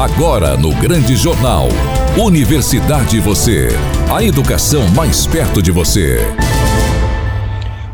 [0.00, 1.68] Agora no Grande Jornal.
[2.16, 3.68] Universidade Você.
[4.10, 6.26] A educação mais perto de você.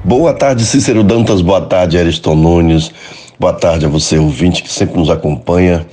[0.04, 1.40] Boa tarde, Cícero Dantas.
[1.40, 2.92] Boa tarde, Ariston Nunes.
[3.40, 5.84] Boa tarde a você, ouvinte, que sempre nos acompanha.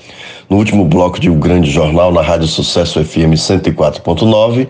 [0.48, 4.68] No último bloco de O Grande Jornal, na Rádio Sucesso FM 104.9,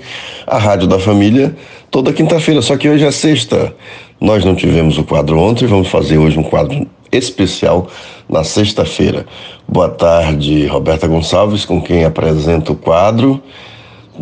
[0.47, 1.53] a Rádio da Família,
[1.91, 3.75] toda quinta-feira, só que hoje é sexta.
[4.17, 6.87] Nós não tivemos o quadro ontem, vamos fazer hoje um quadro
[7.17, 7.87] especial
[8.29, 9.25] na sexta-feira.
[9.67, 13.41] Boa tarde, Roberta Gonçalves, com quem apresenta o quadro.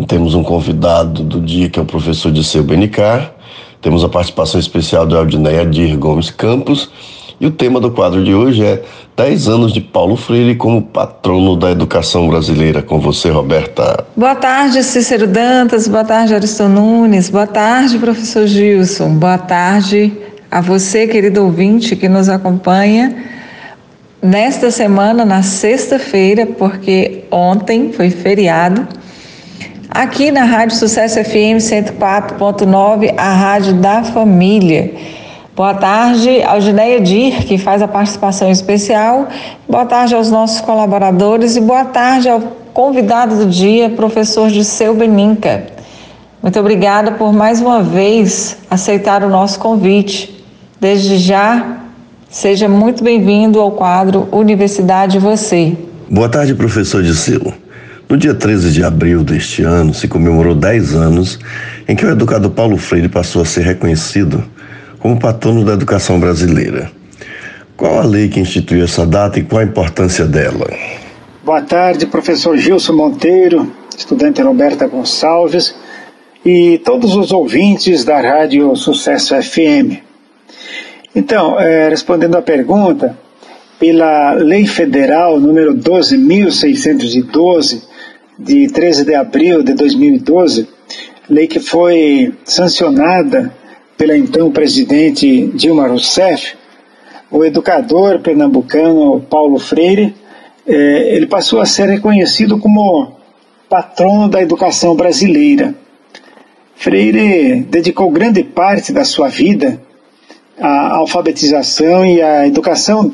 [0.08, 3.02] Temos um convidado do dia que é o professor de seu BNK.
[3.82, 6.90] Temos a participação especial do Aldineia Dir Gomes Campos.
[7.40, 8.84] E o tema do quadro de hoje é
[9.18, 12.84] 10 anos de Paulo Freire como patrono da educação brasileira.
[12.84, 14.06] Com você, Roberta.
[14.16, 15.88] Boa tarde, Cícero Dantas.
[15.88, 17.30] Boa tarde, Ariston Nunes.
[17.30, 19.16] Boa tarde, professor Gilson.
[19.16, 23.24] Boa tarde a você, querido ouvinte, que nos acompanha
[24.22, 28.86] nesta semana, na sexta-feira, porque ontem foi feriado.
[29.90, 34.94] Aqui na Rádio Sucesso FM 104.9, a Rádio da Família.
[35.56, 39.30] Boa tarde ao Gineia Dir, que faz a participação especial.
[39.70, 42.42] Boa tarde aos nossos colaboradores e boa tarde ao
[42.74, 45.64] convidado do dia, professor Giseu Beninca.
[46.42, 50.41] Muito obrigada por mais uma vez aceitar o nosso convite.
[50.82, 51.78] Desde já,
[52.28, 55.78] seja muito bem-vindo ao quadro Universidade Você.
[56.10, 57.54] Boa tarde, professor Giseu.
[58.10, 61.40] No dia 13 de abril deste ano, se comemorou 10 anos
[61.88, 64.44] em que o educador Paulo Freire passou a ser reconhecido
[64.98, 66.92] como patrono da educação brasileira.
[67.78, 70.68] Qual a lei que instituiu essa data e qual a importância dela?
[71.46, 75.76] Boa tarde, professor Gilson Monteiro, estudante Roberta Gonçalves
[76.44, 80.10] e todos os ouvintes da Rádio Sucesso FM.
[81.14, 83.18] Então, é, respondendo à pergunta,
[83.78, 87.82] pela Lei Federal número 12.612,
[88.40, 90.70] de 13 de abril de 2012,
[91.30, 93.54] lei que foi sancionada
[93.98, 96.56] pela então presidente Dilma Rousseff,
[97.30, 100.16] o educador pernambucano Paulo Freire,
[100.66, 103.12] eh, ele passou a ser reconhecido como
[103.70, 105.76] patrono da educação brasileira.
[106.76, 109.80] Freire dedicou grande parte da sua vida
[110.62, 113.12] à alfabetização e à educação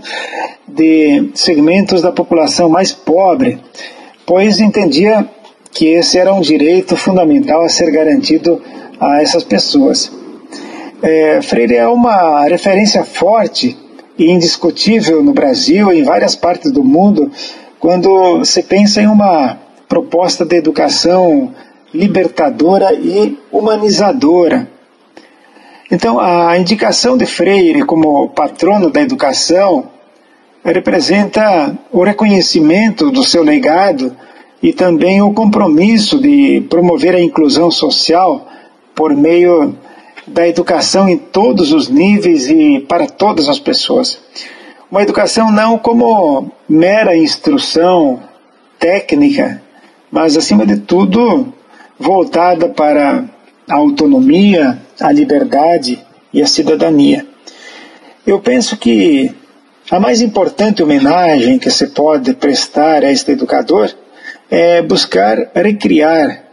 [0.68, 3.60] de segmentos da população mais pobre,
[4.26, 5.26] pois entendia
[5.72, 8.62] que esse era um direito fundamental a ser garantido
[9.00, 10.12] a essas pessoas.
[11.02, 13.78] É, Freire é uma referência forte
[14.18, 17.32] e indiscutível no Brasil e em várias partes do mundo
[17.80, 21.54] quando se pensa em uma proposta de educação
[21.94, 24.68] libertadora e humanizadora.
[25.90, 29.90] Então, a indicação de Freire como patrono da educação
[30.64, 34.16] representa o reconhecimento do seu legado
[34.62, 38.48] e também o compromisso de promover a inclusão social
[38.94, 39.78] por meio
[40.28, 44.20] da educação em todos os níveis e para todas as pessoas.
[44.92, 48.22] Uma educação não como mera instrução
[48.78, 49.62] técnica,
[50.12, 51.54] mas acima de tudo
[51.98, 53.24] voltada para
[53.68, 56.00] a autonomia, a liberdade
[56.34, 57.26] e a cidadania.
[58.26, 59.34] Eu penso que
[59.90, 63.90] a mais importante homenagem que se pode prestar a este educador
[64.50, 66.44] é buscar recriar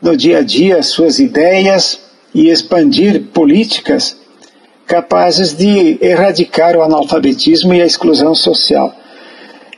[0.00, 2.00] no dia a dia suas ideias
[2.34, 4.16] e expandir políticas
[4.86, 8.94] capazes de erradicar o analfabetismo e a exclusão social.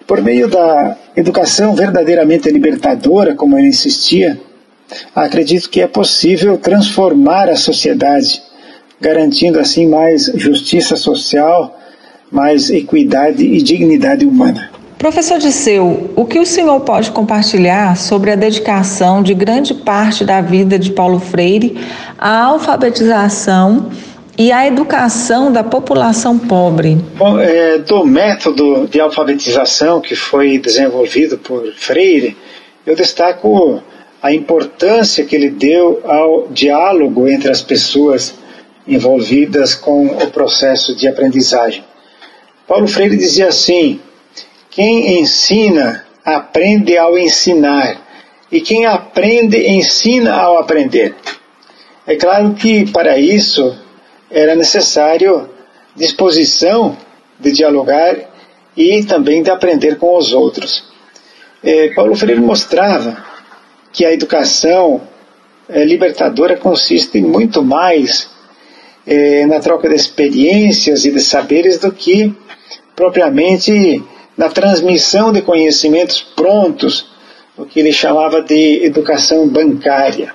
[0.06, 4.38] Por meio da educação verdadeiramente libertadora, como ele insistia,
[5.14, 8.42] acredito que é possível transformar a sociedade,
[9.00, 11.78] garantindo assim mais justiça social,
[12.30, 14.70] mais equidade e dignidade humana.
[14.98, 20.40] Professor Disseu, o que o senhor pode compartilhar sobre a dedicação de grande parte da
[20.40, 21.78] vida de Paulo Freire
[22.18, 23.90] à alfabetização
[24.38, 26.96] e à educação da população pobre?
[27.14, 32.34] Bom, é, do método de alfabetização que foi desenvolvido por Freire,
[32.86, 33.82] eu destaco
[34.26, 38.34] a importância que ele deu ao diálogo entre as pessoas
[38.84, 41.84] envolvidas com o processo de aprendizagem.
[42.66, 44.00] Paulo Freire dizia assim:
[44.68, 48.04] quem ensina, aprende ao ensinar.
[48.50, 51.14] E quem aprende, ensina ao aprender.
[52.04, 53.76] É claro que para isso
[54.28, 55.48] era necessário
[55.94, 56.96] disposição
[57.38, 58.16] de dialogar
[58.76, 60.84] e também de aprender com os outros.
[61.62, 63.35] É, Paulo Freire mostrava
[63.96, 65.00] que a educação
[65.66, 68.28] é, libertadora consiste muito mais
[69.06, 72.30] é, na troca de experiências e de saberes do que
[72.94, 74.04] propriamente
[74.36, 77.06] na transmissão de conhecimentos prontos,
[77.56, 80.34] o que ele chamava de educação bancária.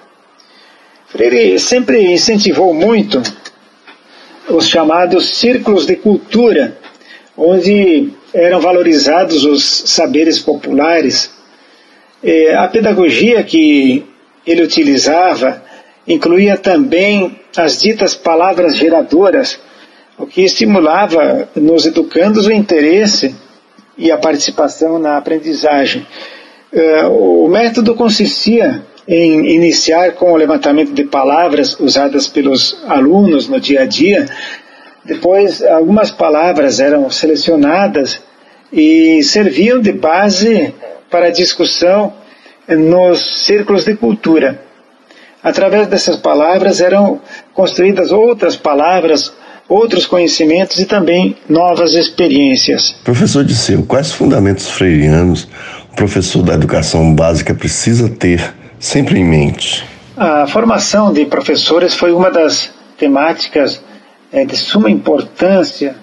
[1.05, 3.21] Freire sempre incentivou muito
[4.49, 6.79] os chamados círculos de cultura,
[7.37, 11.29] onde eram valorizados os saberes populares.
[12.57, 14.05] A pedagogia que
[14.45, 15.61] ele utilizava
[16.07, 19.59] incluía também as ditas palavras geradoras,
[20.17, 23.35] o que estimulava nos educandos o interesse
[23.97, 26.05] e a participação na aprendizagem.
[26.71, 33.59] Uh, o método consistia em iniciar com o levantamento de palavras usadas pelos alunos no
[33.59, 34.25] dia a dia.
[35.03, 38.21] Depois, algumas palavras eram selecionadas
[38.71, 40.73] e serviam de base
[41.11, 42.13] para a discussão
[42.67, 44.59] nos círculos de cultura.
[45.43, 47.19] Através dessas palavras eram
[47.53, 49.33] construídas outras palavras
[49.71, 52.93] outros conhecimentos e também novas experiências.
[53.05, 55.47] Professor Disseu, quais fundamentos freirianos
[55.89, 59.85] o professor da educação básica precisa ter sempre em mente?
[60.17, 63.81] A formação de professores foi uma das temáticas
[64.31, 65.95] é, de suma importância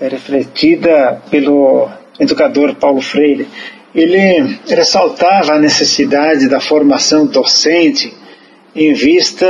[0.00, 1.88] é, refletida pelo
[2.20, 3.48] educador Paulo Freire.
[3.94, 8.12] Ele ressaltava a necessidade da formação docente
[8.74, 9.46] em vista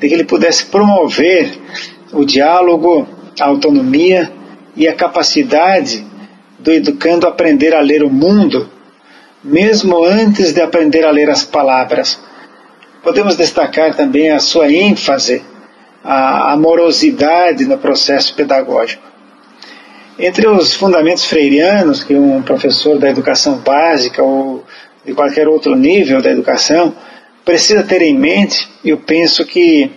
[0.00, 1.58] de que ele pudesse promover
[2.12, 3.06] o diálogo,
[3.40, 4.32] a autonomia
[4.74, 6.04] e a capacidade
[6.58, 8.68] do educando aprender a ler o mundo,
[9.44, 12.20] mesmo antes de aprender a ler as palavras.
[13.02, 15.42] Podemos destacar também a sua ênfase,
[16.02, 19.11] a amorosidade no processo pedagógico.
[20.24, 24.64] Entre os fundamentos freirianos que um professor da educação básica ou
[25.04, 26.94] de qualquer outro nível da educação
[27.44, 29.90] precisa ter em mente, eu penso que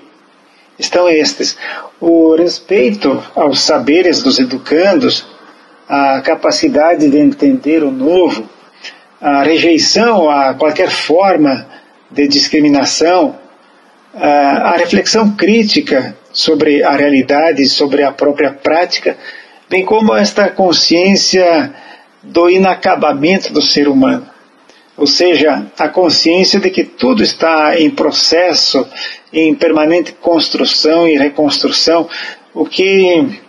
[0.79, 1.55] estão estes:
[2.01, 5.27] o respeito aos saberes dos educandos,
[5.87, 8.49] a capacidade de entender o novo,
[9.21, 11.67] a rejeição a qualquer forma
[12.09, 13.37] de discriminação,
[14.11, 19.15] a reflexão crítica sobre a realidade sobre a própria prática,
[19.69, 21.73] bem como esta consciência
[22.23, 24.35] do inacabamento do ser humano
[24.97, 28.87] ou seja, a consciência de que tudo está em processo,
[29.31, 32.07] em permanente construção e reconstrução,
[32.53, 33.41] o que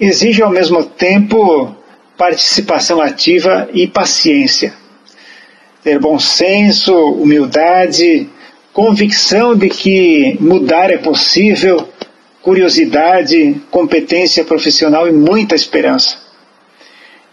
[0.00, 1.74] exige ao mesmo tempo
[2.16, 4.74] participação ativa e paciência.
[5.84, 8.28] Ter bom senso, humildade,
[8.72, 11.88] convicção de que mudar é possível,
[12.42, 16.16] curiosidade, competência profissional e muita esperança.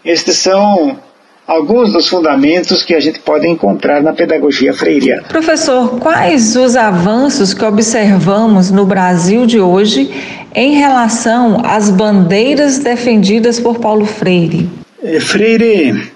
[0.04, 0.98] Estes são
[1.46, 5.22] alguns dos fundamentos que a gente pode encontrar na pedagogia freiriana.
[5.28, 10.10] Professor, quais os avanços que observamos no Brasil de hoje
[10.54, 14.68] em relação às bandeiras defendidas por Paulo Freire?
[15.02, 16.12] É, Freire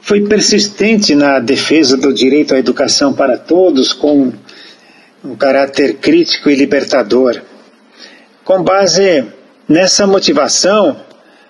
[0.00, 4.32] foi persistente na defesa do direito à educação para todos com
[5.24, 7.40] um caráter crítico e libertador.
[8.50, 9.24] Com base
[9.68, 10.96] nessa motivação,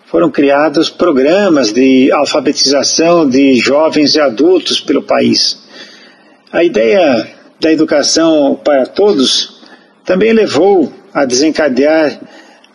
[0.05, 5.63] foram criados programas de alfabetização de jovens e adultos pelo país.
[6.53, 7.27] A ideia
[7.59, 9.63] da educação para todos
[10.05, 12.21] também levou a desencadear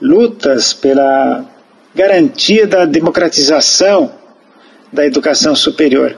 [0.01, 1.45] lutas pela
[1.93, 4.11] garantia da democratização
[4.91, 6.17] da educação superior.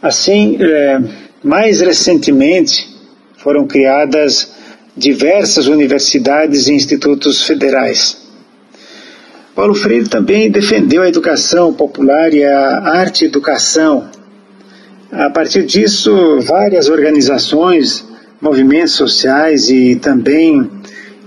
[0.00, 1.00] Assim, é,
[1.44, 2.88] mais recentemente,
[3.36, 4.56] foram criadas
[4.98, 8.18] diversas universidades e institutos federais.
[9.54, 14.08] Paulo Freire também defendeu a educação popular e a arte-educação.
[15.10, 18.04] A partir disso, várias organizações,
[18.40, 20.70] movimentos sociais e também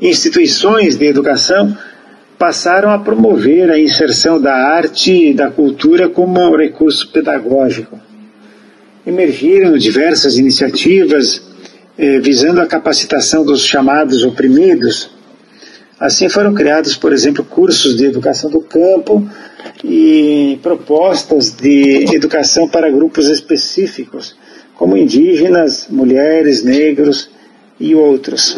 [0.01, 1.75] instituições de educação
[2.37, 7.99] passaram a promover a inserção da arte e da cultura como recurso pedagógico.
[9.05, 11.50] Emergiram diversas iniciativas
[11.97, 15.09] eh, visando a capacitação dos chamados oprimidos,
[16.01, 19.23] Assim foram criados, por exemplo, cursos de educação do campo
[19.83, 24.35] e propostas de educação para grupos específicos,
[24.73, 27.29] como indígenas, mulheres, negros
[27.79, 28.57] e outros.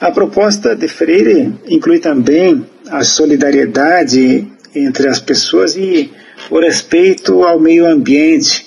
[0.00, 6.10] A proposta de Freire inclui também a solidariedade entre as pessoas e
[6.50, 8.66] o respeito ao meio ambiente.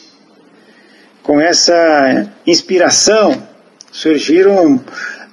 [1.22, 3.49] Com essa inspiração
[4.00, 4.79] surgiram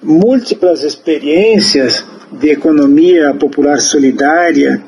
[0.03, 4.83] múltiplas experiências de economia popular solidária,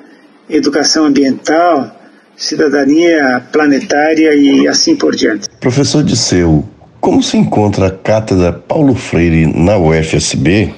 [0.51, 1.97] educação ambiental,
[2.37, 5.49] cidadania planetária e assim por diante.
[5.61, 6.65] Professor Disseu,
[7.01, 10.75] como se encontra a cátedra Paulo Freire na UFSB?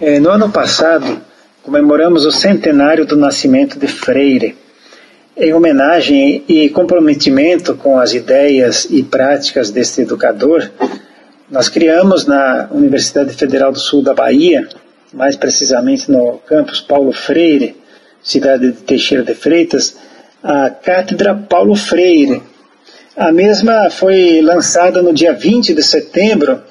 [0.00, 1.20] É, no ano passado,
[1.62, 4.56] comemoramos o centenário do nascimento de Freire.
[5.36, 10.68] em homenagem e comprometimento com as ideias e práticas deste educador,
[11.52, 14.66] nós criamos na Universidade Federal do Sul da Bahia,
[15.12, 17.76] mais precisamente no campus Paulo Freire,
[18.22, 19.98] cidade de Teixeira de Freitas,
[20.42, 22.42] a Cátedra Paulo Freire.
[23.14, 26.62] A mesma foi lançada no dia 20 de setembro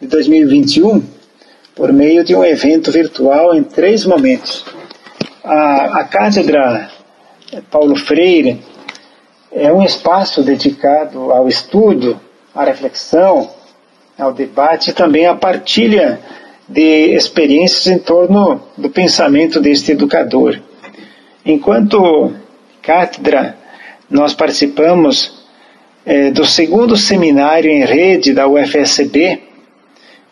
[0.00, 1.02] de 2021
[1.74, 4.64] por meio de um evento virtual em três momentos.
[5.44, 6.90] A, a Cátedra
[7.70, 8.58] Paulo Freire
[9.52, 12.18] é um espaço dedicado ao estudo,
[12.54, 13.59] à reflexão,
[14.20, 16.20] ao debate e também à partilha
[16.68, 20.58] de experiências em torno do pensamento deste educador.
[21.44, 22.32] Enquanto
[22.82, 23.56] cátedra,
[24.08, 25.44] nós participamos
[26.04, 29.40] é, do segundo seminário em rede da UFSB,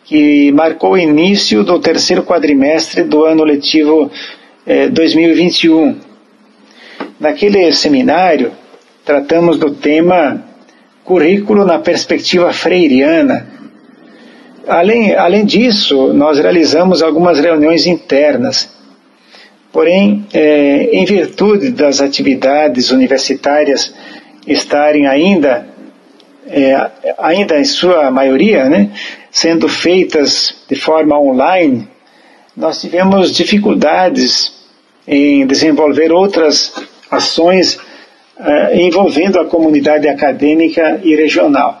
[0.05, 4.09] que marcou o início do terceiro quadrimestre do ano letivo
[4.65, 6.09] é, 2021
[7.19, 8.53] Naquele seminário,
[9.03, 10.41] tratamos do tema
[11.03, 13.48] currículo na perspectiva freiriana.
[14.69, 18.69] Além, além disso, nós realizamos algumas reuniões internas.
[19.73, 23.93] Porém, é, em virtude das atividades universitárias
[24.45, 25.67] estarem ainda,
[26.47, 28.91] é, ainda em sua maioria, né,
[29.31, 31.87] sendo feitas de forma online,
[32.55, 34.53] nós tivemos dificuldades
[35.07, 36.73] em desenvolver outras
[37.09, 37.75] ações
[38.39, 41.78] uh, envolvendo a comunidade acadêmica e regional.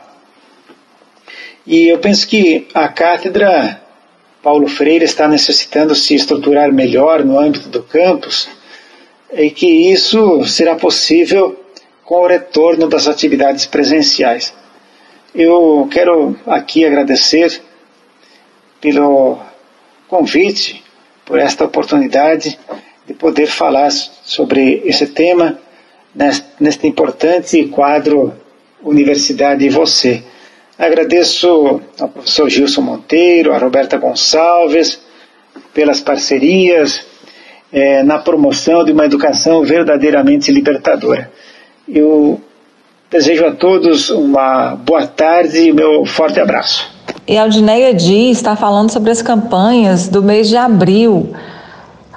[1.69, 3.79] E eu penso que a cátedra
[4.41, 8.49] Paulo Freire está necessitando se estruturar melhor no âmbito do campus
[9.31, 11.63] e que isso será possível
[12.03, 14.51] com o retorno das atividades presenciais.
[15.35, 17.61] Eu quero aqui agradecer
[18.81, 19.37] pelo
[20.07, 20.83] convite,
[21.23, 22.57] por esta oportunidade
[23.05, 25.59] de poder falar sobre esse tema
[26.59, 28.33] neste importante quadro
[28.81, 30.23] Universidade e Você.
[30.79, 34.97] Agradeço ao professor Gilson Monteiro, a Roberta Gonçalves,
[35.73, 37.05] pelas parcerias
[37.71, 41.29] é, na promoção de uma educação verdadeiramente libertadora.
[41.85, 42.39] Eu
[43.11, 46.89] desejo a todos uma boa tarde e meu forte abraço.
[47.27, 51.35] E Aldineia Dias está falando sobre as campanhas do mês de abril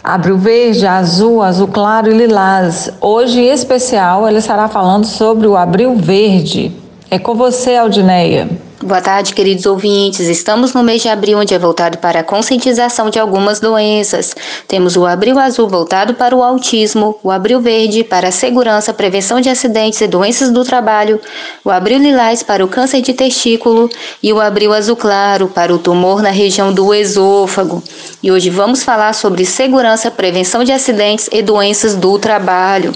[0.03, 2.91] Abril verde, azul, azul claro e lilás.
[3.01, 6.73] Hoje, em especial, ela estará falando sobre o abril verde.
[7.13, 8.49] É com você, Aldineia.
[8.83, 10.29] Boa tarde, queridos ouvintes.
[10.29, 14.35] Estamos no mês de abril, onde é voltado para a conscientização de algumas doenças.
[14.67, 19.43] Temos o Abril Azul voltado para o autismo, o Abril Verde para a segurança, prevenção
[19.43, 21.21] de acidentes e doenças do trabalho,
[21.63, 23.91] o Abril Lilás para o câncer de testículo
[24.23, 27.83] e o Abril Azul Claro para o tumor na região do esôfago.
[28.23, 32.91] E hoje vamos falar sobre segurança, prevenção de acidentes e doenças do trabalho.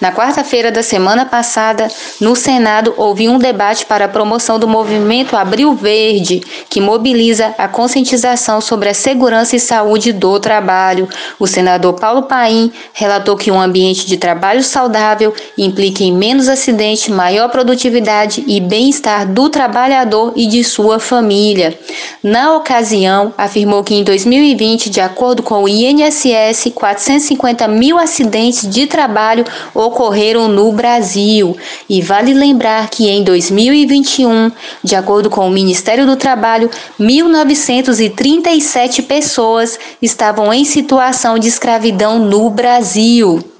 [0.00, 1.88] Na quarta-feira da semana passada,
[2.20, 7.68] no Senado, houve um debate para a promoção do movimento Abril Verde, que mobiliza a
[7.68, 11.08] conscientização sobre a segurança e saúde do trabalho.
[11.38, 17.10] O senador Paulo Paim relatou que um ambiente de trabalho saudável implica em menos acidente,
[17.10, 21.78] maior produtividade e bem-estar do trabalhador e de sua família.
[22.22, 28.86] Na ocasião, afirmou que em 2020, de acordo com o INSS, 450 mil acidentes de
[28.86, 31.56] trabalho ocorreram no Brasil.
[31.88, 34.50] E vale lembrar que em 2021,
[34.82, 36.68] de acordo com o Ministério do Trabalho,
[37.00, 43.54] 1.937 pessoas estavam em situação de escravidão no Brasil.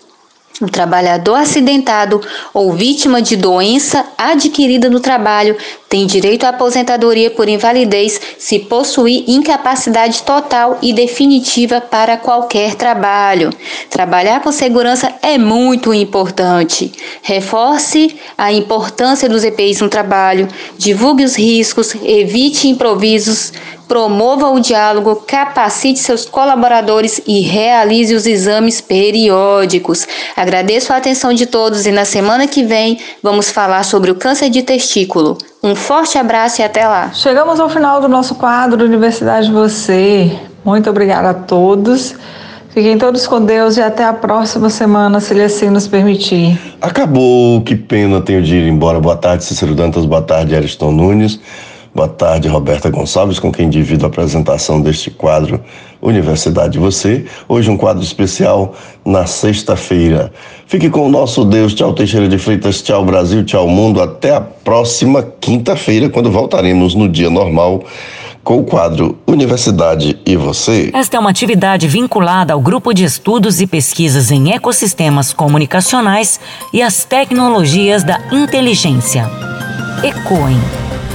[0.61, 2.20] O trabalhador acidentado
[2.52, 5.56] ou vítima de doença adquirida no trabalho
[5.94, 13.50] tem direito à aposentadoria por invalidez se possuir incapacidade total e definitiva para qualquer trabalho.
[13.88, 16.90] Trabalhar com segurança é muito importante.
[17.22, 23.52] Reforce a importância dos EPIs no trabalho, divulgue os riscos, evite improvisos
[23.86, 30.08] promova o diálogo, capacite seus colaboradores e realize os exames periódicos.
[30.34, 34.48] Agradeço a atenção de todos e na semana que vem vamos falar sobre o câncer
[34.48, 35.36] de testículo.
[35.64, 37.11] Um forte abraço e até lá.
[37.14, 40.30] Chegamos ao final do nosso quadro Universidade Você.
[40.62, 42.14] Muito obrigada a todos.
[42.68, 46.61] Fiquem todos com Deus e até a próxima semana, se Ele assim nos permitir.
[46.83, 49.00] Acabou, que pena tenho de ir embora.
[49.00, 50.04] Boa tarde, Cícero Dantas.
[50.04, 51.40] Boa tarde, Ariston Nunes.
[51.94, 55.60] Boa tarde, Roberta Gonçalves, com quem divido a apresentação deste quadro
[56.02, 57.24] Universidade Você.
[57.48, 58.74] Hoje um quadro especial
[59.04, 60.32] na sexta-feira.
[60.66, 61.72] Fique com o nosso Deus.
[61.72, 62.82] Tchau, Teixeira de Freitas.
[62.82, 63.44] Tchau, Brasil.
[63.44, 64.02] Tchau, mundo.
[64.02, 67.84] Até a próxima quinta-feira, quando voltaremos no dia normal
[68.42, 70.90] com o quadro Universidade e Você.
[70.92, 76.40] Esta é uma atividade vinculada ao grupo de estudos e pesquisas em ecossistemas comunicacionais
[76.72, 79.30] e as tecnologias da inteligência.
[80.02, 80.58] Ecoem.